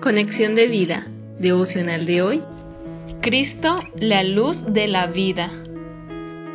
[0.00, 1.06] Conexión de vida,
[1.38, 2.42] devocional de hoy.
[3.20, 5.50] Cristo, la luz de la vida.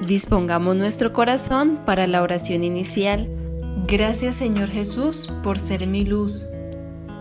[0.08, 3.30] Dispongamos nuestro corazón para la oración inicial.
[3.86, 6.48] Gracias Señor Jesús por ser mi luz,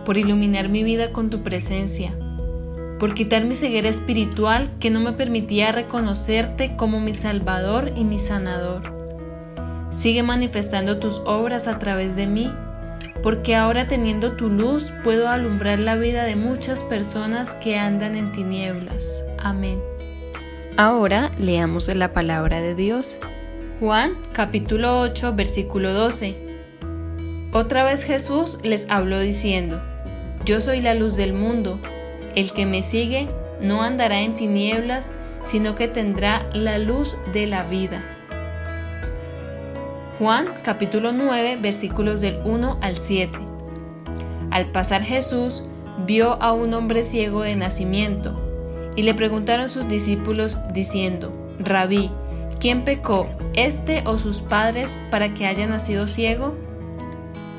[0.06, 2.16] por iluminar mi vida con tu presencia,
[2.98, 8.18] por quitar mi ceguera espiritual que no me permitía reconocerte como mi Salvador y mi
[8.18, 8.94] sanador.
[9.90, 12.50] Sigue manifestando tus obras a través de mí
[13.24, 18.32] porque ahora teniendo tu luz puedo alumbrar la vida de muchas personas que andan en
[18.32, 19.24] tinieblas.
[19.38, 19.80] Amén.
[20.76, 23.16] Ahora leamos la palabra de Dios.
[23.80, 26.36] Juan capítulo 8 versículo 12.
[27.54, 29.80] Otra vez Jesús les habló diciendo,
[30.44, 31.78] Yo soy la luz del mundo,
[32.34, 33.26] el que me sigue
[33.58, 35.10] no andará en tinieblas,
[35.44, 38.02] sino que tendrá la luz de la vida.
[40.18, 43.36] Juan capítulo 9 versículos del 1 al 7.
[44.52, 45.64] Al pasar Jesús
[46.06, 48.40] vio a un hombre ciego de nacimiento
[48.94, 52.12] y le preguntaron sus discípulos diciendo, Rabí,
[52.60, 56.54] ¿quién pecó, este o sus padres, para que haya nacido ciego?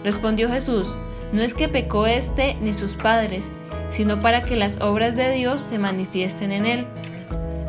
[0.05, 0.95] Respondió Jesús,
[1.33, 3.49] no es que pecó este ni sus padres,
[3.91, 6.87] sino para que las obras de Dios se manifiesten en él.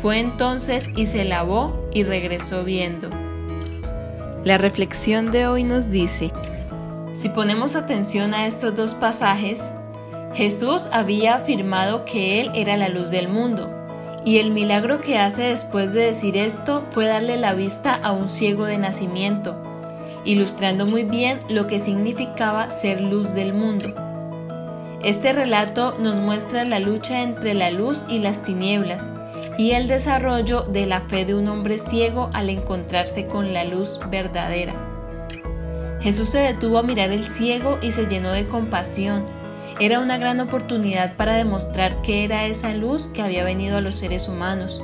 [0.00, 3.08] Fue entonces y se lavó y regresó viendo.
[4.44, 6.32] La reflexión de hoy nos dice,
[7.14, 9.62] si ponemos atención a estos dos pasajes,
[10.34, 13.72] Jesús había afirmado que Él era la luz del mundo,
[14.24, 18.28] y el milagro que hace después de decir esto fue darle la vista a un
[18.28, 19.56] ciego de nacimiento,
[20.26, 23.94] ilustrando muy bien lo que significaba ser luz del mundo.
[25.02, 29.08] Este relato nos muestra la lucha entre la luz y las tinieblas,
[29.58, 33.98] y el desarrollo de la fe de un hombre ciego al encontrarse con la luz
[34.10, 34.74] verdadera.
[36.00, 39.24] Jesús se detuvo a mirar el ciego y se llenó de compasión.
[39.80, 43.96] Era una gran oportunidad para demostrar que era esa luz que había venido a los
[43.96, 44.82] seres humanos.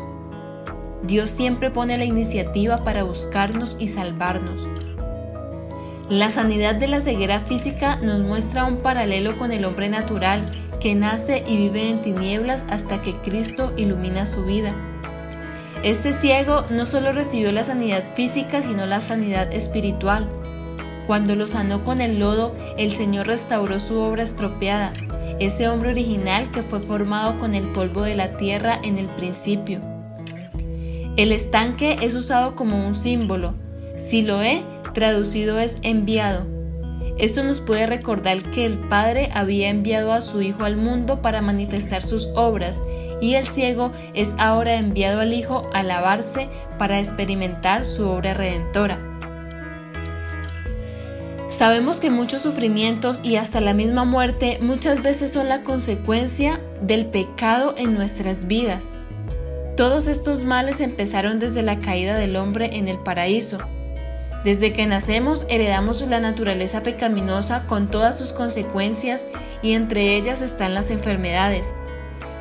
[1.02, 4.66] Dios siempre pone la iniciativa para buscarnos y salvarnos.
[6.08, 10.96] La sanidad de la ceguera física nos muestra un paralelo con el hombre natural que
[10.96, 14.74] nace y vive en tinieblas hasta que Cristo ilumina su vida.
[15.84, 20.28] Este ciego no solo recibió la sanidad física, sino la sanidad espiritual.
[21.06, 24.92] Cuando lo sanó con el lodo, el Señor restauró su obra estropeada,
[25.38, 29.80] ese hombre original que fue formado con el polvo de la tierra en el principio.
[31.16, 33.54] El estanque es usado como un símbolo.
[33.96, 34.62] Si lo he,
[34.94, 36.46] traducido es enviado.
[37.18, 41.42] Esto nos puede recordar que el Padre había enviado a su Hijo al mundo para
[41.42, 42.80] manifestar sus obras
[43.20, 48.98] y el ciego es ahora enviado al Hijo a lavarse para experimentar su obra redentora.
[51.48, 57.06] Sabemos que muchos sufrimientos y hasta la misma muerte muchas veces son la consecuencia del
[57.06, 58.88] pecado en nuestras vidas.
[59.76, 63.58] Todos estos males empezaron desde la caída del hombre en el paraíso
[64.44, 69.24] desde que nacemos heredamos la naturaleza pecaminosa con todas sus consecuencias
[69.62, 71.72] y entre ellas están las enfermedades.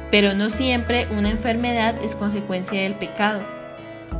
[0.09, 3.41] Pero no siempre una enfermedad es consecuencia del pecado.